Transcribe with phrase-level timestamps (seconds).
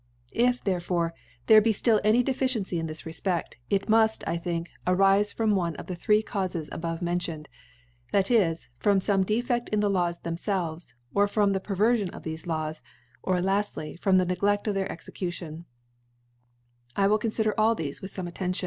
[0.33, 1.13] If therefore
[1.45, 5.53] there be ft ill any Deficiency i» this Refped:, it muft, I M^ink, arife from
[5.53, 7.45] one of the three Caufes abovemencioned;
[8.11, 8.31] thac.
[8.31, 12.79] is, from fomeDefeftin the Laws theroielves, or from the Perverfion of thefe Laws•,
[13.21, 15.65] or, laftly, from the Negled in theif Execution*
[16.95, 18.55] I will confider all theie with fpme Auen tion.